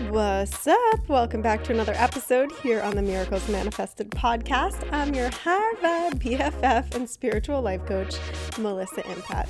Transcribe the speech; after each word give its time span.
What's 0.00 0.66
up? 0.66 1.06
Welcome 1.06 1.42
back 1.42 1.62
to 1.64 1.72
another 1.72 1.92
episode 1.96 2.50
here 2.62 2.80
on 2.80 2.96
the 2.96 3.02
Miracles 3.02 3.46
Manifested 3.50 4.10
podcast. 4.10 4.90
I'm 4.90 5.14
your 5.14 5.28
high 5.28 5.74
vibe 5.82 6.14
BFF 6.14 6.94
and 6.94 7.08
spiritual 7.08 7.60
life 7.60 7.84
coach, 7.84 8.16
Melissa 8.58 9.02
Impett. 9.02 9.48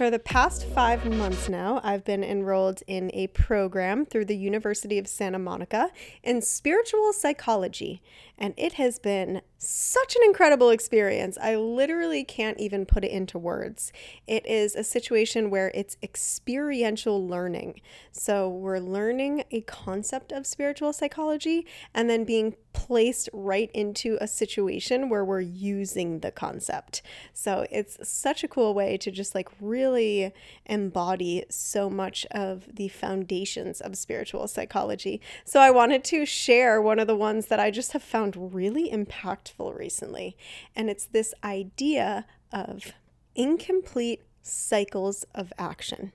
For 0.00 0.08
the 0.08 0.18
past 0.18 0.64
five 0.64 1.04
months 1.04 1.46
now, 1.50 1.78
I've 1.84 2.06
been 2.06 2.24
enrolled 2.24 2.82
in 2.86 3.10
a 3.12 3.26
program 3.26 4.06
through 4.06 4.24
the 4.24 4.34
University 4.34 4.96
of 4.96 5.06
Santa 5.06 5.38
Monica 5.38 5.90
in 6.22 6.40
spiritual 6.40 7.12
psychology, 7.12 8.00
and 8.38 8.54
it 8.56 8.72
has 8.72 8.98
been 8.98 9.42
such 9.58 10.16
an 10.16 10.22
incredible 10.24 10.70
experience. 10.70 11.36
I 11.36 11.56
literally 11.56 12.24
can't 12.24 12.58
even 12.58 12.86
put 12.86 13.04
it 13.04 13.10
into 13.10 13.38
words. 13.38 13.92
It 14.26 14.46
is 14.46 14.74
a 14.74 14.84
situation 14.84 15.50
where 15.50 15.70
it's 15.74 15.98
experiential 16.02 17.28
learning. 17.28 17.82
So 18.10 18.48
we're 18.48 18.78
learning 18.78 19.44
a 19.50 19.60
concept 19.60 20.32
of 20.32 20.46
spiritual 20.46 20.94
psychology 20.94 21.66
and 21.92 22.08
then 22.08 22.24
being 22.24 22.56
placed 22.72 23.28
right 23.32 23.70
into 23.72 24.16
a 24.20 24.26
situation 24.26 25.08
where 25.08 25.24
we're 25.24 25.40
using 25.40 26.20
the 26.20 26.30
concept. 26.30 27.02
So 27.32 27.66
it's 27.70 27.96
such 28.08 28.44
a 28.44 28.48
cool 28.48 28.74
way 28.74 28.96
to 28.98 29.10
just 29.10 29.34
like 29.34 29.48
really 29.60 30.32
embody 30.66 31.44
so 31.48 31.90
much 31.90 32.26
of 32.30 32.64
the 32.74 32.88
foundations 32.88 33.80
of 33.80 33.96
spiritual 33.96 34.46
psychology. 34.48 35.20
So 35.44 35.60
I 35.60 35.70
wanted 35.70 36.04
to 36.04 36.24
share 36.24 36.80
one 36.80 36.98
of 36.98 37.06
the 37.06 37.16
ones 37.16 37.46
that 37.46 37.60
I 37.60 37.70
just 37.70 37.92
have 37.92 38.02
found 38.02 38.54
really 38.54 38.90
impactful 38.90 39.76
recently. 39.76 40.36
And 40.76 40.88
it's 40.88 41.06
this 41.06 41.34
idea 41.42 42.26
of 42.52 42.92
incomplete 43.34 44.22
cycles 44.42 45.24
of 45.34 45.52
action. 45.58 46.12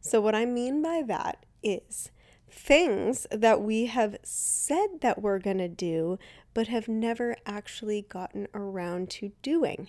So, 0.00 0.20
what 0.20 0.34
I 0.34 0.44
mean 0.44 0.80
by 0.80 1.02
that 1.06 1.44
is 1.62 2.10
things 2.50 3.26
that 3.30 3.62
we 3.62 3.86
have 3.86 4.16
said 4.22 5.00
that 5.00 5.22
we're 5.22 5.38
going 5.38 5.58
to 5.58 5.68
do, 5.68 6.18
but 6.54 6.68
have 6.68 6.88
never 6.88 7.36
actually 7.46 8.02
gotten 8.02 8.48
around 8.54 9.10
to 9.10 9.32
doing. 9.42 9.88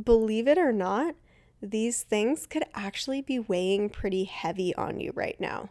Believe 0.00 0.48
it 0.48 0.58
or 0.58 0.72
not, 0.72 1.14
these 1.62 2.02
things 2.02 2.46
could 2.46 2.64
actually 2.74 3.22
be 3.22 3.38
weighing 3.38 3.88
pretty 3.88 4.24
heavy 4.24 4.74
on 4.74 5.00
you 5.00 5.12
right 5.14 5.40
now. 5.40 5.70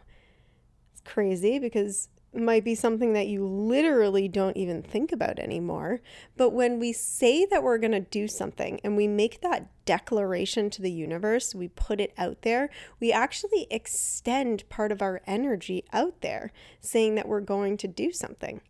It's 0.92 1.02
crazy 1.02 1.58
because 1.58 2.08
might 2.36 2.64
be 2.64 2.74
something 2.74 3.12
that 3.12 3.26
you 3.26 3.46
literally 3.46 4.28
don't 4.28 4.56
even 4.56 4.82
think 4.82 5.12
about 5.12 5.38
anymore. 5.38 6.00
But 6.36 6.50
when 6.50 6.78
we 6.78 6.92
say 6.92 7.44
that 7.46 7.62
we're 7.62 7.78
going 7.78 7.92
to 7.92 8.00
do 8.00 8.26
something 8.26 8.80
and 8.82 8.96
we 8.96 9.06
make 9.06 9.40
that 9.40 9.70
declaration 9.84 10.70
to 10.70 10.82
the 10.82 10.92
universe, 10.92 11.54
we 11.54 11.68
put 11.68 12.00
it 12.00 12.12
out 12.18 12.42
there, 12.42 12.70
we 13.00 13.12
actually 13.12 13.66
extend 13.70 14.68
part 14.68 14.90
of 14.90 15.02
our 15.02 15.20
energy 15.26 15.84
out 15.92 16.20
there 16.22 16.52
saying 16.80 17.14
that 17.14 17.28
we're 17.28 17.40
going 17.40 17.76
to 17.78 17.88
do 17.88 18.12
something. 18.12 18.60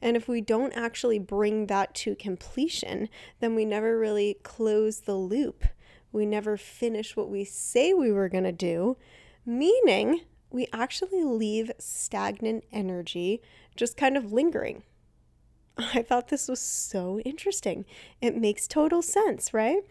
And 0.00 0.16
if 0.16 0.26
we 0.26 0.40
don't 0.40 0.72
actually 0.72 1.20
bring 1.20 1.66
that 1.66 1.94
to 1.96 2.16
completion, 2.16 3.08
then 3.40 3.54
we 3.54 3.64
never 3.64 3.98
really 3.98 4.38
close 4.42 5.00
the 5.00 5.14
loop. 5.14 5.64
We 6.10 6.26
never 6.26 6.56
finish 6.56 7.16
what 7.16 7.30
we 7.30 7.44
say 7.44 7.94
we 7.94 8.10
were 8.10 8.28
going 8.28 8.44
to 8.44 8.52
do, 8.52 8.96
meaning 9.46 10.22
we 10.52 10.66
actually 10.72 11.24
leave 11.24 11.70
stagnant 11.78 12.64
energy 12.72 13.40
just 13.76 13.96
kind 13.96 14.16
of 14.16 14.32
lingering. 14.32 14.82
I 15.78 16.02
thought 16.02 16.28
this 16.28 16.48
was 16.48 16.60
so 16.60 17.20
interesting. 17.20 17.84
It 18.20 18.36
makes 18.36 18.66
total 18.66 19.02
sense, 19.02 19.54
right? 19.54 19.82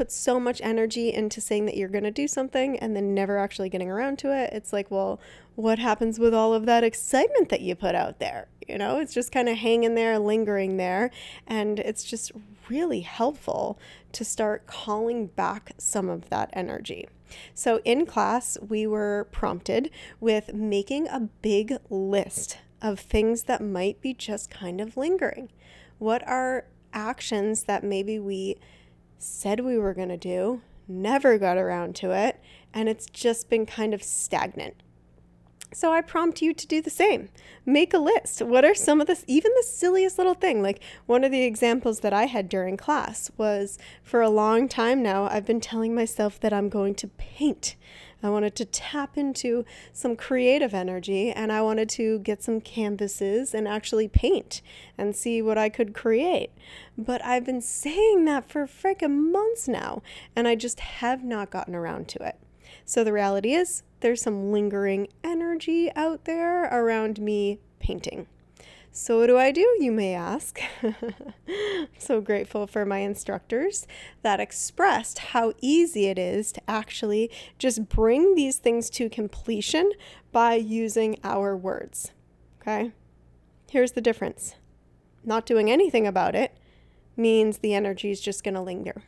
Put 0.00 0.10
so 0.10 0.40
much 0.40 0.62
energy 0.62 1.12
into 1.12 1.42
saying 1.42 1.66
that 1.66 1.76
you're 1.76 1.90
going 1.90 2.04
to 2.04 2.10
do 2.10 2.26
something 2.26 2.78
and 2.78 2.96
then 2.96 3.12
never 3.12 3.36
actually 3.36 3.68
getting 3.68 3.90
around 3.90 4.18
to 4.20 4.34
it. 4.34 4.50
It's 4.50 4.72
like, 4.72 4.90
well, 4.90 5.20
what 5.56 5.78
happens 5.78 6.18
with 6.18 6.32
all 6.32 6.54
of 6.54 6.64
that 6.64 6.82
excitement 6.82 7.50
that 7.50 7.60
you 7.60 7.74
put 7.74 7.94
out 7.94 8.18
there? 8.18 8.48
You 8.66 8.78
know, 8.78 8.98
it's 8.98 9.12
just 9.12 9.30
kind 9.30 9.46
of 9.46 9.58
hanging 9.58 9.96
there, 9.96 10.18
lingering 10.18 10.78
there. 10.78 11.10
And 11.46 11.78
it's 11.78 12.02
just 12.02 12.32
really 12.70 13.02
helpful 13.02 13.78
to 14.12 14.24
start 14.24 14.66
calling 14.66 15.26
back 15.26 15.72
some 15.76 16.08
of 16.08 16.30
that 16.30 16.48
energy. 16.54 17.06
So 17.52 17.82
in 17.84 18.06
class, 18.06 18.56
we 18.66 18.86
were 18.86 19.28
prompted 19.32 19.90
with 20.18 20.54
making 20.54 21.08
a 21.08 21.28
big 21.42 21.76
list 21.90 22.56
of 22.80 23.00
things 23.00 23.42
that 23.42 23.62
might 23.62 24.00
be 24.00 24.14
just 24.14 24.48
kind 24.48 24.80
of 24.80 24.96
lingering. 24.96 25.50
What 25.98 26.26
are 26.26 26.64
actions 26.94 27.64
that 27.64 27.84
maybe 27.84 28.18
we 28.18 28.56
said 29.22 29.60
we 29.60 29.78
were 29.78 29.94
going 29.94 30.08
to 30.08 30.16
do, 30.16 30.62
never 30.88 31.38
got 31.38 31.58
around 31.58 31.94
to 31.96 32.10
it, 32.10 32.40
and 32.72 32.88
it's 32.88 33.06
just 33.06 33.48
been 33.50 33.66
kind 33.66 33.92
of 33.94 34.02
stagnant? 34.02 34.82
So 35.72 35.92
I 35.92 36.00
prompt 36.00 36.42
you 36.42 36.52
to 36.52 36.66
do 36.66 36.82
the 36.82 36.90
same. 36.90 37.28
Make 37.64 37.94
a 37.94 37.98
list. 37.98 38.42
What 38.42 38.64
are 38.64 38.74
some 38.74 39.00
of 39.00 39.06
the, 39.06 39.22
even 39.28 39.52
the 39.56 39.62
silliest 39.62 40.18
little 40.18 40.34
thing? 40.34 40.62
Like 40.62 40.82
one 41.06 41.22
of 41.22 41.30
the 41.30 41.44
examples 41.44 42.00
that 42.00 42.12
I 42.12 42.26
had 42.26 42.48
during 42.48 42.76
class 42.76 43.30
was 43.36 43.78
for 44.02 44.20
a 44.20 44.28
long 44.28 44.68
time 44.68 45.00
now, 45.00 45.28
I've 45.28 45.46
been 45.46 45.60
telling 45.60 45.94
myself 45.94 46.40
that 46.40 46.52
I'm 46.52 46.68
going 46.68 46.96
to 46.96 47.08
paint. 47.08 47.76
I 48.22 48.28
wanted 48.28 48.54
to 48.56 48.64
tap 48.64 49.16
into 49.16 49.64
some 49.92 50.16
creative 50.16 50.74
energy 50.74 51.30
and 51.30 51.52
I 51.52 51.62
wanted 51.62 51.88
to 51.90 52.18
get 52.18 52.42
some 52.42 52.60
canvases 52.60 53.54
and 53.54 53.66
actually 53.66 54.08
paint 54.08 54.60
and 54.98 55.16
see 55.16 55.40
what 55.40 55.56
I 55.56 55.68
could 55.68 55.94
create. 55.94 56.50
But 56.98 57.24
I've 57.24 57.46
been 57.46 57.62
saying 57.62 58.24
that 58.26 58.50
for 58.50 58.66
freaking 58.66 59.30
months 59.30 59.68
now 59.68 60.02
and 60.34 60.46
I 60.48 60.54
just 60.54 60.80
have 60.80 61.24
not 61.24 61.50
gotten 61.50 61.74
around 61.74 62.08
to 62.08 62.26
it. 62.26 62.36
So 62.90 63.04
the 63.04 63.12
reality 63.12 63.52
is, 63.52 63.84
there's 64.00 64.20
some 64.20 64.50
lingering 64.50 65.06
energy 65.22 65.92
out 65.94 66.24
there 66.24 66.64
around 66.64 67.20
me 67.20 67.60
painting. 67.78 68.26
So, 68.90 69.20
what 69.20 69.28
do 69.28 69.38
I 69.38 69.52
do, 69.52 69.76
you 69.78 69.92
may 69.92 70.12
ask? 70.12 70.58
I'm 70.82 71.86
so 71.98 72.20
grateful 72.20 72.66
for 72.66 72.84
my 72.84 72.98
instructors 72.98 73.86
that 74.22 74.40
expressed 74.40 75.20
how 75.20 75.52
easy 75.60 76.06
it 76.06 76.18
is 76.18 76.50
to 76.50 76.60
actually 76.68 77.30
just 77.60 77.88
bring 77.88 78.34
these 78.34 78.56
things 78.56 78.90
to 78.90 79.08
completion 79.08 79.92
by 80.32 80.54
using 80.54 81.16
our 81.22 81.56
words. 81.56 82.10
Okay? 82.60 82.90
Here's 83.70 83.92
the 83.92 84.00
difference 84.00 84.56
not 85.22 85.46
doing 85.46 85.70
anything 85.70 86.08
about 86.08 86.34
it 86.34 86.58
means 87.16 87.58
the 87.58 87.72
energy 87.72 88.10
is 88.10 88.20
just 88.20 88.42
going 88.42 88.54
to 88.54 88.60
linger 88.60 89.04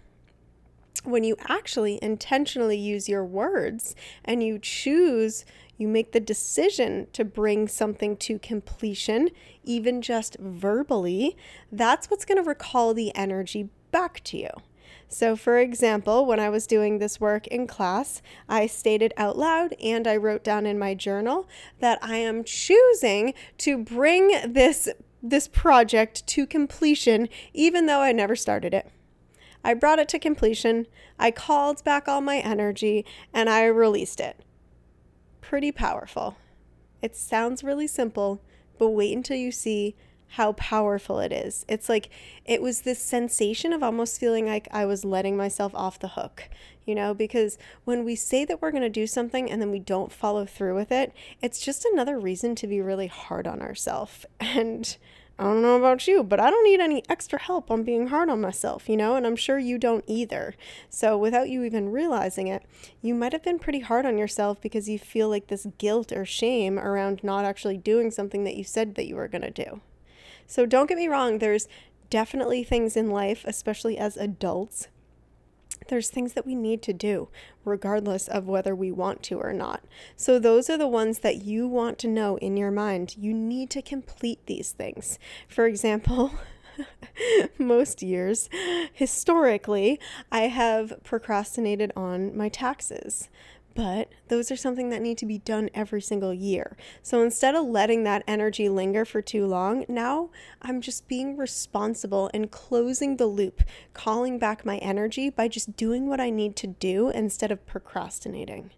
when 1.04 1.24
you 1.24 1.36
actually 1.48 1.98
intentionally 2.02 2.76
use 2.76 3.08
your 3.08 3.24
words 3.24 3.94
and 4.24 4.42
you 4.42 4.58
choose, 4.58 5.44
you 5.76 5.88
make 5.88 6.12
the 6.12 6.20
decision 6.20 7.08
to 7.12 7.24
bring 7.24 7.66
something 7.68 8.16
to 8.18 8.38
completion, 8.38 9.30
even 9.64 10.00
just 10.00 10.36
verbally, 10.38 11.36
that's 11.70 12.10
what's 12.10 12.24
going 12.24 12.42
to 12.42 12.48
recall 12.48 12.94
the 12.94 13.14
energy 13.16 13.68
back 13.90 14.22
to 14.24 14.36
you. 14.36 14.50
So, 15.08 15.36
for 15.36 15.58
example, 15.58 16.24
when 16.24 16.40
I 16.40 16.48
was 16.48 16.66
doing 16.66 16.98
this 16.98 17.20
work 17.20 17.46
in 17.48 17.66
class, 17.66 18.22
I 18.48 18.66
stated 18.66 19.12
out 19.18 19.36
loud 19.36 19.74
and 19.82 20.06
I 20.06 20.16
wrote 20.16 20.42
down 20.42 20.64
in 20.64 20.78
my 20.78 20.94
journal 20.94 21.46
that 21.80 21.98
I 22.00 22.16
am 22.16 22.44
choosing 22.44 23.34
to 23.58 23.76
bring 23.78 24.30
this 24.50 24.88
this 25.24 25.46
project 25.46 26.26
to 26.26 26.46
completion 26.46 27.28
even 27.52 27.86
though 27.86 28.00
I 28.00 28.10
never 28.10 28.34
started 28.34 28.74
it. 28.74 28.90
I 29.64 29.74
brought 29.74 29.98
it 29.98 30.08
to 30.10 30.18
completion, 30.18 30.86
I 31.18 31.30
called 31.30 31.84
back 31.84 32.08
all 32.08 32.20
my 32.20 32.38
energy, 32.38 33.04
and 33.32 33.48
I 33.48 33.64
released 33.66 34.20
it. 34.20 34.40
Pretty 35.40 35.72
powerful. 35.72 36.36
It 37.00 37.16
sounds 37.16 37.64
really 37.64 37.86
simple, 37.86 38.40
but 38.78 38.90
wait 38.90 39.16
until 39.16 39.36
you 39.36 39.52
see 39.52 39.96
how 40.32 40.52
powerful 40.52 41.18
it 41.20 41.30
is. 41.30 41.66
It's 41.68 41.90
like 41.90 42.08
it 42.46 42.62
was 42.62 42.80
this 42.80 42.98
sensation 42.98 43.72
of 43.72 43.82
almost 43.82 44.18
feeling 44.18 44.46
like 44.46 44.66
I 44.70 44.86
was 44.86 45.04
letting 45.04 45.36
myself 45.36 45.74
off 45.74 45.98
the 45.98 46.08
hook, 46.08 46.48
you 46.86 46.94
know, 46.94 47.12
because 47.12 47.58
when 47.84 48.02
we 48.02 48.16
say 48.16 48.46
that 48.46 48.62
we're 48.62 48.70
going 48.70 48.82
to 48.82 48.88
do 48.88 49.06
something 49.06 49.50
and 49.50 49.60
then 49.60 49.70
we 49.70 49.78
don't 49.78 50.10
follow 50.10 50.46
through 50.46 50.74
with 50.74 50.90
it, 50.90 51.12
it's 51.42 51.60
just 51.60 51.84
another 51.84 52.18
reason 52.18 52.54
to 52.54 52.66
be 52.66 52.80
really 52.80 53.08
hard 53.08 53.46
on 53.46 53.60
ourselves. 53.60 54.24
And 54.40 54.96
I 55.38 55.44
don't 55.44 55.62
know 55.62 55.76
about 55.76 56.06
you, 56.06 56.22
but 56.22 56.38
I 56.38 56.50
don't 56.50 56.64
need 56.64 56.80
any 56.80 57.02
extra 57.08 57.40
help 57.40 57.70
on 57.70 57.82
being 57.82 58.08
hard 58.08 58.28
on 58.28 58.40
myself, 58.40 58.88
you 58.88 58.96
know, 58.96 59.16
and 59.16 59.26
I'm 59.26 59.36
sure 59.36 59.58
you 59.58 59.78
don't 59.78 60.04
either. 60.06 60.54
So, 60.90 61.16
without 61.16 61.48
you 61.48 61.64
even 61.64 61.90
realizing 61.90 62.48
it, 62.48 62.62
you 63.00 63.14
might 63.14 63.32
have 63.32 63.42
been 63.42 63.58
pretty 63.58 63.80
hard 63.80 64.04
on 64.04 64.18
yourself 64.18 64.60
because 64.60 64.88
you 64.88 64.98
feel 64.98 65.28
like 65.28 65.46
this 65.46 65.66
guilt 65.78 66.12
or 66.12 66.24
shame 66.24 66.78
around 66.78 67.24
not 67.24 67.44
actually 67.44 67.78
doing 67.78 68.10
something 68.10 68.44
that 68.44 68.56
you 68.56 68.64
said 68.64 68.94
that 68.94 69.06
you 69.06 69.16
were 69.16 69.28
going 69.28 69.42
to 69.42 69.50
do. 69.50 69.80
So, 70.46 70.66
don't 70.66 70.86
get 70.86 70.98
me 70.98 71.08
wrong, 71.08 71.38
there's 71.38 71.66
definitely 72.10 72.62
things 72.62 72.96
in 72.96 73.10
life, 73.10 73.42
especially 73.46 73.96
as 73.96 74.18
adults, 74.18 74.88
there's 75.88 76.10
things 76.10 76.32
that 76.34 76.46
we 76.46 76.54
need 76.54 76.82
to 76.82 76.92
do, 76.92 77.28
regardless 77.64 78.28
of 78.28 78.46
whether 78.46 78.74
we 78.74 78.90
want 78.90 79.22
to 79.24 79.38
or 79.38 79.52
not. 79.52 79.82
So, 80.16 80.38
those 80.38 80.68
are 80.70 80.78
the 80.78 80.88
ones 80.88 81.20
that 81.20 81.42
you 81.42 81.66
want 81.68 81.98
to 82.00 82.08
know 82.08 82.36
in 82.38 82.56
your 82.56 82.70
mind. 82.70 83.16
You 83.18 83.32
need 83.34 83.70
to 83.70 83.82
complete 83.82 84.40
these 84.46 84.72
things. 84.72 85.18
For 85.48 85.66
example, 85.66 86.32
most 87.58 88.02
years, 88.02 88.48
historically, 88.92 90.00
I 90.30 90.42
have 90.42 91.02
procrastinated 91.04 91.92
on 91.96 92.36
my 92.36 92.48
taxes. 92.48 93.28
But 93.74 94.08
those 94.28 94.50
are 94.50 94.56
something 94.56 94.90
that 94.90 95.02
need 95.02 95.18
to 95.18 95.26
be 95.26 95.38
done 95.38 95.70
every 95.74 96.00
single 96.00 96.32
year. 96.32 96.76
So 97.02 97.22
instead 97.22 97.54
of 97.54 97.66
letting 97.66 98.04
that 98.04 98.24
energy 98.26 98.68
linger 98.68 99.04
for 99.04 99.22
too 99.22 99.46
long, 99.46 99.84
now 99.88 100.30
I'm 100.60 100.80
just 100.80 101.08
being 101.08 101.36
responsible 101.36 102.30
and 102.34 102.50
closing 102.50 103.16
the 103.16 103.26
loop, 103.26 103.62
calling 103.94 104.38
back 104.38 104.64
my 104.64 104.78
energy 104.78 105.30
by 105.30 105.48
just 105.48 105.76
doing 105.76 106.08
what 106.08 106.20
I 106.20 106.30
need 106.30 106.56
to 106.56 106.66
do 106.66 107.08
instead 107.08 107.50
of 107.50 107.66
procrastinating 107.66 108.70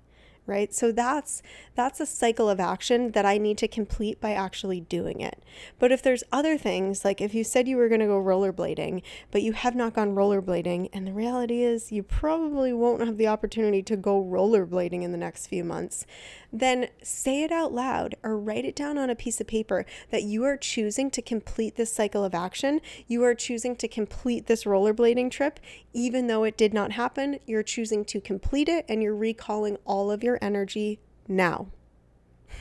right 0.46 0.74
so 0.74 0.92
that's 0.92 1.42
that's 1.74 2.00
a 2.00 2.06
cycle 2.06 2.48
of 2.48 2.60
action 2.60 3.12
that 3.12 3.24
i 3.24 3.38
need 3.38 3.56
to 3.56 3.68
complete 3.68 4.20
by 4.20 4.32
actually 4.32 4.80
doing 4.80 5.20
it 5.20 5.42
but 5.78 5.90
if 5.90 6.02
there's 6.02 6.24
other 6.30 6.58
things 6.58 7.04
like 7.04 7.20
if 7.20 7.34
you 7.34 7.42
said 7.42 7.66
you 7.66 7.76
were 7.76 7.88
going 7.88 8.00
to 8.00 8.06
go 8.06 8.20
rollerblading 8.20 9.02
but 9.30 9.42
you 9.42 9.52
have 9.52 9.74
not 9.74 9.94
gone 9.94 10.14
rollerblading 10.14 10.88
and 10.92 11.06
the 11.06 11.12
reality 11.12 11.62
is 11.62 11.90
you 11.90 12.02
probably 12.02 12.72
won't 12.72 13.00
have 13.00 13.16
the 13.16 13.28
opportunity 13.28 13.82
to 13.82 13.96
go 13.96 14.22
rollerblading 14.22 15.02
in 15.02 15.12
the 15.12 15.18
next 15.18 15.46
few 15.46 15.64
months 15.64 16.06
then 16.54 16.88
say 17.02 17.42
it 17.42 17.50
out 17.50 17.72
loud 17.72 18.14
or 18.22 18.38
write 18.38 18.64
it 18.64 18.76
down 18.76 18.96
on 18.96 19.10
a 19.10 19.16
piece 19.16 19.40
of 19.40 19.46
paper 19.46 19.84
that 20.10 20.22
you 20.22 20.44
are 20.44 20.56
choosing 20.56 21.10
to 21.10 21.20
complete 21.20 21.74
this 21.74 21.92
cycle 21.92 22.24
of 22.24 22.32
action. 22.32 22.80
You 23.08 23.24
are 23.24 23.34
choosing 23.34 23.74
to 23.76 23.88
complete 23.88 24.46
this 24.46 24.62
rollerblading 24.62 25.32
trip, 25.32 25.58
even 25.92 26.28
though 26.28 26.44
it 26.44 26.56
did 26.56 26.72
not 26.72 26.92
happen. 26.92 27.40
You're 27.44 27.64
choosing 27.64 28.04
to 28.06 28.20
complete 28.20 28.68
it 28.68 28.84
and 28.88 29.02
you're 29.02 29.16
recalling 29.16 29.78
all 29.84 30.12
of 30.12 30.22
your 30.22 30.33
energy 30.42 31.00
now. 31.28 31.68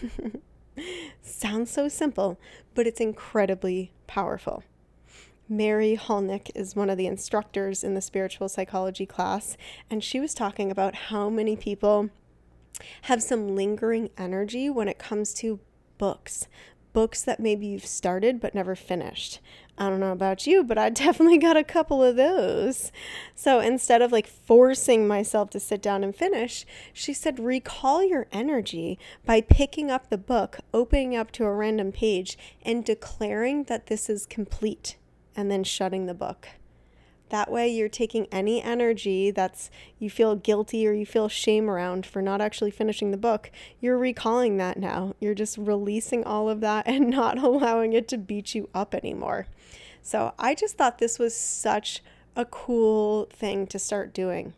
Sounds 1.22 1.72
so 1.72 1.88
simple, 1.88 2.40
but 2.74 2.88
it's 2.88 3.00
incredibly 3.00 3.92
powerful. 4.08 4.64
Mary 5.50 6.00
Hulnick 6.02 6.50
is 6.56 6.76
one 6.76 6.90
of 6.90 6.98
the 6.98 7.06
instructors 7.06 7.84
in 7.84 7.94
the 7.94 8.02
spiritual 8.02 8.50
psychology 8.50 9.06
class, 9.06 9.58
and 9.90 10.04
she 10.04 10.20
was 10.20 10.34
talking 10.34 10.72
about 10.72 10.96
how 10.96 11.30
many 11.30 11.56
people 11.56 12.10
have 13.04 13.22
some 13.22 13.56
lingering 13.56 14.10
energy 14.18 14.70
when 14.70 14.88
it 14.88 14.98
comes 14.98 15.34
to 15.36 15.60
books. 15.98 16.48
Books 16.94 17.24
that 17.24 17.40
maybe 17.40 17.66
you've 17.66 17.86
started 17.86 18.40
but 18.40 18.56
never 18.56 18.76
finished. 18.76 19.40
I 19.78 19.90
don't 19.90 20.00
know 20.00 20.12
about 20.12 20.46
you, 20.48 20.64
but 20.64 20.78
I 20.78 20.90
definitely 20.92 21.40
got 21.40 21.58
a 21.58 21.64
couple 21.64 22.04
of 22.04 22.16
those. 22.16 22.92
So 23.36 23.60
instead 23.60 24.02
of 24.02 24.12
like 24.12 24.28
forcing 24.28 25.08
myself 25.08 25.50
to 25.52 25.60
sit 25.60 25.82
down 25.82 26.04
and 26.04 26.16
finish, 26.16 26.66
she 26.94 27.14
said, 27.14 27.40
recall 27.40 28.04
your 28.04 28.28
energy 28.32 29.00
by 29.26 29.42
picking 29.42 29.90
up 29.90 30.10
the 30.10 30.18
book, 30.18 30.60
opening 30.74 31.16
up 31.16 31.32
to 31.32 31.46
a 31.46 31.54
random 31.54 31.92
page, 31.92 32.38
and 32.62 32.86
declaring 32.86 33.64
that 33.64 33.88
this 33.88 34.10
is 34.10 34.26
complete, 34.26 34.98
and 35.36 35.50
then 35.50 35.64
shutting 35.64 36.06
the 36.06 36.14
book. 36.14 36.50
That 37.34 37.50
way, 37.50 37.68
you're 37.68 37.90
taking 37.90 38.28
any 38.32 38.62
energy 38.62 39.32
that's 39.32 39.72
you 39.98 40.08
feel 40.12 40.36
guilty 40.36 40.88
or 40.88 40.94
you 40.94 41.04
feel 41.04 41.28
shame 41.30 41.68
around 41.68 42.06
for 42.06 42.22
not 42.22 42.42
actually 42.42 42.70
finishing 42.70 43.10
the 43.10 43.18
book. 43.18 43.50
You're 43.82 43.98
recalling 43.98 44.58
that 44.58 44.78
now. 44.78 45.16
You're 45.20 45.34
just 45.34 45.58
releasing 45.58 46.24
all 46.26 46.48
of 46.48 46.60
that 46.60 46.88
and 46.88 47.10
not 47.10 47.40
allowing 47.40 47.94
it 47.94 48.08
to 48.10 48.20
beat 48.20 48.54
you 48.54 48.70
up 48.76 48.94
anymore. 48.94 49.48
So, 50.04 50.36
I 50.38 50.54
just 50.54 50.78
thought 50.78 51.00
this 51.00 51.18
was 51.18 51.36
such 51.36 52.04
a 52.36 52.46
cool 52.46 53.28
thing 53.32 53.66
to 53.66 53.80
start 53.80 54.14
doing 54.14 54.54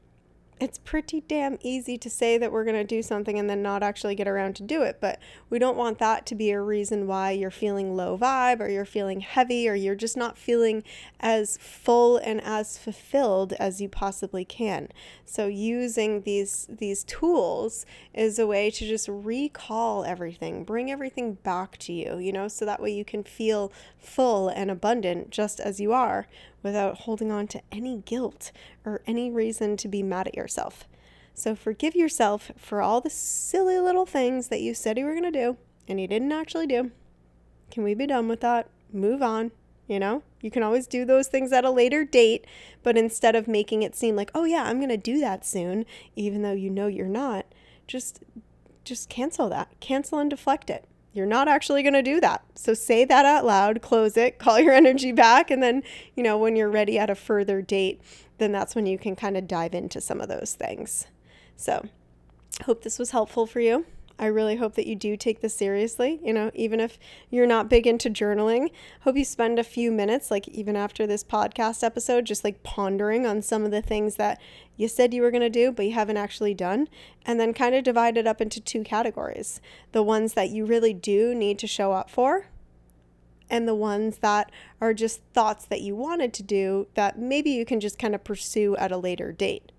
it's 0.57 0.77
pretty 0.77 1.21
damn 1.27 1.57
easy 1.61 1.97
to 1.97 2.09
say 2.09 2.37
that 2.37 2.51
we're 2.51 2.63
going 2.63 2.77
to 2.77 2.85
do 2.85 3.01
something 3.01 3.37
and 3.37 3.49
then 3.49 3.61
not 3.61 3.83
actually 3.83 4.15
get 4.15 4.27
around 4.27 4.55
to 4.55 4.63
do 4.63 4.83
it. 4.83 4.99
But 5.01 5.19
we 5.49 5.59
don't 5.59 5.75
want 5.75 5.99
that 5.99 6.25
to 6.27 6.35
be 6.35 6.51
a 6.51 6.61
reason 6.61 7.07
why 7.07 7.31
you're 7.31 7.51
feeling 7.51 7.95
low 7.95 8.17
vibe 8.17 8.61
or 8.61 8.69
you're 8.69 8.85
feeling 8.85 9.19
heavy 9.19 9.67
or 9.67 9.75
you're 9.75 9.95
just 9.95 10.15
not 10.15 10.37
feeling 10.37 10.83
as 11.19 11.57
full 11.57 12.17
and 12.17 12.39
as 12.41 12.77
fulfilled 12.77 13.51
as 13.53 13.81
you 13.81 13.89
possibly 13.89 14.45
can. 14.45 14.87
So 15.25 15.47
using 15.47 16.21
these 16.21 16.67
these 16.69 17.03
tools 17.03 17.85
is 18.13 18.39
a 18.39 18.47
way 18.47 18.71
to 18.71 18.87
just 18.87 19.09
recall 19.09 20.05
everything, 20.05 20.63
bring 20.63 20.89
everything 20.89 21.33
back 21.33 21.77
to 21.79 21.91
you, 21.91 22.17
you 22.17 22.31
know, 22.31 22.47
so 22.47 22.63
that 22.63 22.81
way 22.81 22.91
you 22.91 23.03
can 23.03 23.23
feel 23.23 23.73
full 23.97 24.47
and 24.47 24.71
abundant 24.71 25.31
just 25.31 25.59
as 25.59 25.81
you 25.81 25.91
are 25.91 26.27
without 26.65 27.01
holding 27.01 27.31
on 27.31 27.45
to 27.45 27.61
any 27.71 28.01
guilt 28.05 28.51
or 28.83 29.01
any 29.05 29.29
reason 29.29 29.77
to 29.77 29.87
be 29.87 30.01
mad 30.01 30.27
at 30.27 30.35
yourself. 30.35 30.87
So 31.35 31.55
forgive 31.55 31.95
yourself 31.95 32.51
for 32.57 32.81
all 32.81 33.01
the 33.01 33.09
silly 33.09 33.77
little 33.77 34.07
things 34.07 34.47
that 34.47 34.61
you 34.61 34.73
said 34.73 34.97
you 34.97 35.05
were 35.05 35.11
going 35.11 35.31
to 35.31 35.31
do 35.31 35.57
and 35.87 36.01
you 36.01 36.07
didn't 36.07 36.31
actually 36.31 36.65
do. 36.65 36.91
Can 37.69 37.83
we 37.83 37.93
be 37.93 38.07
done 38.07 38.27
with 38.27 38.41
that? 38.41 38.67
Move 38.91 39.21
on. 39.21 39.51
You 39.87 39.99
know, 39.99 40.23
you 40.41 40.49
can 40.49 40.63
always 40.63 40.87
do 40.87 41.05
those 41.05 41.27
things 41.27 41.53
at 41.53 41.63
a 41.63 41.69
later 41.69 42.03
date, 42.03 42.47
but 42.81 42.97
instead 42.97 43.35
of 43.35 43.47
making 43.47 43.83
it 43.83 43.95
seem 43.95 44.15
like, 44.15 44.31
oh 44.33 44.45
yeah, 44.45 44.63
I'm 44.63 44.79
going 44.79 44.89
to 44.89 44.97
do 44.97 45.19
that 45.19 45.45
soon, 45.45 45.85
even 46.15 46.41
though 46.41 46.53
you 46.53 46.71
know 46.71 46.87
you're 46.87 47.05
not, 47.05 47.45
just 47.87 48.23
just 48.83 49.07
cancel 49.07 49.49
that. 49.49 49.79
Cancel 49.79 50.17
and 50.17 50.31
deflect 50.31 50.71
it 50.71 50.85
you're 51.15 51.25
not 51.25 51.47
actually 51.47 51.81
going 51.81 51.93
to 51.93 52.03
do 52.03 52.19
that. 52.19 52.43
So 52.55 52.73
say 52.73 53.05
that 53.05 53.25
out 53.25 53.45
loud, 53.45 53.81
close 53.81 54.17
it, 54.17 54.37
call 54.37 54.59
your 54.59 54.73
energy 54.83 55.13
back, 55.13 55.49
and 55.49 55.63
then, 55.63 55.81
you 56.13 56.21
know, 56.21 56.37
when 56.37 56.55
you're 56.57 56.69
ready 56.69 56.99
at 56.99 57.09
a 57.09 57.15
further 57.15 57.61
date, 57.61 58.01
then 58.37 58.51
that's 58.51 58.75
when 58.75 58.85
you 58.85 58.97
can 58.97 59.15
kind 59.15 59.37
of 59.37 59.47
dive 59.47 59.73
into 59.73 60.01
some 60.01 60.19
of 60.19 60.27
those 60.27 60.53
things. 60.53 61.07
So, 61.55 61.87
hope 62.65 62.83
this 62.83 62.99
was 62.99 63.11
helpful 63.11 63.47
for 63.47 63.61
you. 63.61 63.85
I 64.17 64.27
really 64.27 64.55
hope 64.55 64.75
that 64.75 64.87
you 64.87 64.95
do 64.95 65.17
take 65.17 65.41
this 65.41 65.53
seriously. 65.53 66.19
You 66.23 66.31
know, 66.31 66.49
even 66.53 66.79
if 66.79 66.97
you're 67.29 67.45
not 67.45 67.69
big 67.69 67.85
into 67.85 68.09
journaling, 68.09 68.71
hope 69.01 69.17
you 69.17 69.25
spend 69.25 69.59
a 69.59 69.63
few 69.63 69.91
minutes, 69.91 70.31
like 70.31 70.47
even 70.47 70.75
after 70.77 71.05
this 71.05 71.23
podcast 71.23 71.83
episode, 71.83 72.25
just 72.25 72.43
like 72.43 72.63
pondering 72.63 73.25
on 73.25 73.41
some 73.41 73.65
of 73.65 73.71
the 73.71 73.81
things 73.81 74.15
that 74.15 74.39
you 74.77 74.87
said 74.87 75.13
you 75.13 75.21
were 75.21 75.31
going 75.31 75.41
to 75.41 75.49
do, 75.49 75.71
but 75.71 75.85
you 75.85 75.93
haven't 75.93 76.17
actually 76.17 76.53
done. 76.53 76.87
And 77.25 77.39
then 77.39 77.53
kind 77.53 77.75
of 77.75 77.83
divide 77.83 78.17
it 78.17 78.27
up 78.27 78.39
into 78.39 78.61
two 78.61 78.83
categories 78.83 79.59
the 79.91 80.03
ones 80.03 80.33
that 80.33 80.49
you 80.49 80.65
really 80.65 80.93
do 80.93 81.35
need 81.35 81.59
to 81.59 81.67
show 81.67 81.91
up 81.91 82.09
for, 82.09 82.47
and 83.49 83.67
the 83.67 83.75
ones 83.75 84.19
that 84.19 84.51
are 84.79 84.93
just 84.93 85.21
thoughts 85.33 85.65
that 85.65 85.81
you 85.81 85.95
wanted 85.95 86.33
to 86.33 86.43
do 86.43 86.87
that 86.95 87.19
maybe 87.19 87.51
you 87.51 87.65
can 87.65 87.79
just 87.79 87.99
kind 87.99 88.15
of 88.15 88.23
pursue 88.23 88.75
at 88.77 88.91
a 88.91 88.97
later 88.97 89.31
date 89.31 89.71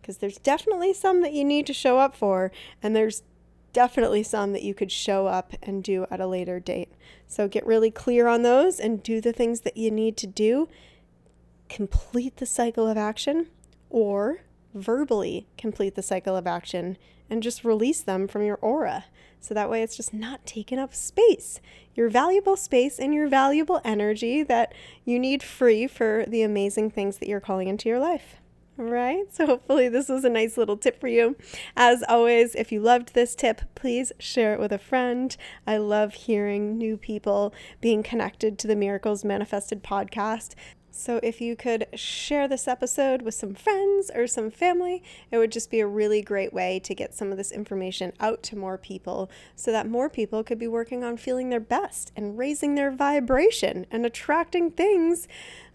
because 0.00 0.18
there's 0.18 0.38
definitely 0.38 0.92
some 0.92 1.22
that 1.22 1.32
you 1.32 1.44
need 1.44 1.64
to 1.66 1.72
show 1.72 1.98
up 1.98 2.16
for, 2.16 2.50
and 2.82 2.94
there's 2.94 3.22
definitely 3.72 4.22
some 4.22 4.52
that 4.52 4.62
you 4.62 4.74
could 4.74 4.92
show 4.92 5.26
up 5.26 5.54
and 5.62 5.82
do 5.82 6.06
at 6.10 6.20
a 6.20 6.26
later 6.26 6.60
date. 6.60 6.92
So 7.26 7.48
get 7.48 7.66
really 7.66 7.90
clear 7.90 8.26
on 8.28 8.42
those 8.42 8.78
and 8.78 9.02
do 9.02 9.20
the 9.20 9.32
things 9.32 9.62
that 9.62 9.76
you 9.76 9.90
need 9.90 10.16
to 10.18 10.26
do. 10.26 10.68
Complete 11.68 12.36
the 12.36 12.46
cycle 12.46 12.86
of 12.86 12.98
action 12.98 13.48
or 13.90 14.40
verbally 14.74 15.46
complete 15.58 15.94
the 15.94 16.02
cycle 16.02 16.36
of 16.36 16.46
action 16.46 16.96
and 17.28 17.42
just 17.42 17.64
release 17.64 18.02
them 18.02 18.28
from 18.28 18.42
your 18.42 18.56
aura. 18.56 19.06
So 19.40 19.54
that 19.54 19.70
way 19.70 19.82
it's 19.82 19.96
just 19.96 20.14
not 20.14 20.46
taking 20.46 20.78
up 20.78 20.94
space. 20.94 21.60
Your 21.94 22.08
valuable 22.08 22.56
space 22.56 22.98
and 22.98 23.12
your 23.12 23.26
valuable 23.28 23.80
energy 23.84 24.42
that 24.42 24.72
you 25.04 25.18
need 25.18 25.42
free 25.42 25.86
for 25.86 26.24
the 26.28 26.42
amazing 26.42 26.90
things 26.90 27.18
that 27.18 27.28
you're 27.28 27.40
calling 27.40 27.68
into 27.68 27.88
your 27.88 27.98
life. 27.98 28.36
Right? 28.82 29.32
So, 29.32 29.46
hopefully, 29.46 29.88
this 29.88 30.08
was 30.08 30.24
a 30.24 30.28
nice 30.28 30.56
little 30.58 30.76
tip 30.76 31.00
for 31.00 31.08
you. 31.08 31.36
As 31.76 32.02
always, 32.08 32.54
if 32.54 32.72
you 32.72 32.80
loved 32.80 33.14
this 33.14 33.34
tip, 33.34 33.62
please 33.74 34.12
share 34.18 34.54
it 34.54 34.60
with 34.60 34.72
a 34.72 34.78
friend. 34.78 35.36
I 35.66 35.76
love 35.76 36.14
hearing 36.14 36.76
new 36.76 36.96
people 36.96 37.54
being 37.80 38.02
connected 38.02 38.58
to 38.58 38.66
the 38.66 38.76
Miracles 38.76 39.24
Manifested 39.24 39.84
podcast. 39.84 40.54
So, 40.94 41.20
if 41.22 41.40
you 41.40 41.56
could 41.56 41.86
share 41.94 42.46
this 42.46 42.68
episode 42.68 43.22
with 43.22 43.34
some 43.34 43.54
friends 43.54 44.10
or 44.14 44.26
some 44.26 44.50
family, 44.50 45.02
it 45.30 45.38
would 45.38 45.50
just 45.50 45.70
be 45.70 45.80
a 45.80 45.86
really 45.86 46.20
great 46.20 46.52
way 46.52 46.78
to 46.80 46.94
get 46.94 47.14
some 47.14 47.30
of 47.30 47.38
this 47.38 47.50
information 47.50 48.12
out 48.20 48.42
to 48.44 48.58
more 48.58 48.76
people 48.76 49.30
so 49.56 49.72
that 49.72 49.88
more 49.88 50.10
people 50.10 50.44
could 50.44 50.58
be 50.58 50.68
working 50.68 51.02
on 51.02 51.16
feeling 51.16 51.48
their 51.48 51.60
best 51.60 52.12
and 52.14 52.36
raising 52.36 52.74
their 52.74 52.90
vibration 52.90 53.86
and 53.90 54.04
attracting 54.04 54.70
things 54.70 55.26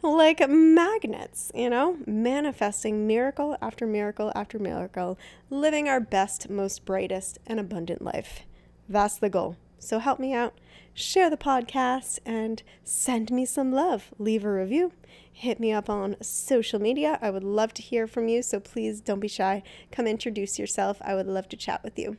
like 0.04 0.48
magnets, 0.48 1.52
you 1.56 1.72
know, 1.72 1.98
manifesting 2.06 3.08
miracle 3.08 3.58
after 3.60 3.88
miracle 3.88 4.32
after 4.36 4.60
miracle, 4.60 5.18
living 5.50 5.90
our 5.90 6.00
best, 6.00 6.48
most 6.48 6.86
brightest, 6.86 7.40
and 7.48 7.60
abundant 7.60 8.04
life. 8.04 8.42
That's 8.88 9.18
the 9.18 9.30
goal. 9.30 9.58
So, 9.80 10.00
help 10.00 10.20
me 10.20 10.34
out 10.34 10.54
share 10.98 11.30
the 11.30 11.38
podcast, 11.38 12.18
and 12.26 12.64
send 12.84 13.30
me 13.32 13.46
some 13.46 13.72
love. 13.72 14.12
Leave 14.18 14.44
a 14.44 14.52
review. 14.52 14.92
Hit 15.32 15.60
me 15.60 15.72
up 15.72 15.90
on 15.90 16.16
social 16.22 16.82
media. 16.82 17.20
I 17.22 17.30
would 17.30 17.44
love 17.44 17.72
to 17.76 17.84
hear 17.84 18.08
from 18.08 18.28
you, 18.28 18.42
so 18.42 18.60
please 18.60 19.00
don't 19.00 19.20
be 19.20 19.28
shy. 19.28 19.62
Come 19.92 20.08
introduce 20.08 20.58
yourself. 20.58 20.98
I 21.02 21.14
would 21.14 21.28
love 21.28 21.48
to 21.50 21.56
chat 21.56 21.84
with 21.84 22.00
you. 22.00 22.18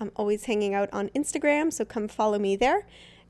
I'm 0.00 0.10
always 0.16 0.46
hanging 0.46 0.74
out 0.74 0.88
on 0.92 1.08
Instagram, 1.10 1.72
so 1.72 1.84
come 1.84 2.08
follow 2.08 2.38
me 2.38 2.56
there 2.56 2.86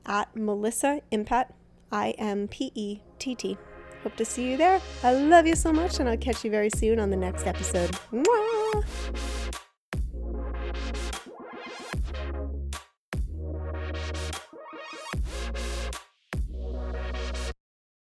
at 0.07 0.35
Melissa 0.35 1.01
Impett, 1.11 1.51
I 1.91 2.11
M 2.17 2.47
P 2.47 2.71
E 2.73 3.01
T 3.19 3.35
T. 3.35 3.57
Hope 4.01 4.15
to 4.15 4.25
see 4.25 4.49
you 4.49 4.57
there. 4.57 4.81
I 5.03 5.13
love 5.13 5.45
you 5.45 5.55
so 5.55 5.71
much, 5.71 5.99
and 5.99 6.09
I'll 6.09 6.17
catch 6.17 6.43
you 6.43 6.49
very 6.49 6.71
soon 6.71 6.99
on 6.99 7.11
the 7.11 7.17
next 7.17 7.45
episode. 7.45 7.91
Mwah! 8.11 9.46